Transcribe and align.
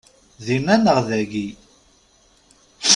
Dinna 0.45 0.75
neɣ 0.77 0.97
dagi? 1.07 1.47